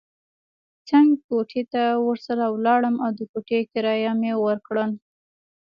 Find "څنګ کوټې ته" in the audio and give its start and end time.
0.89-1.83